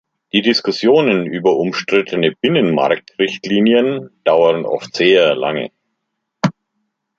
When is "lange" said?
5.35-5.69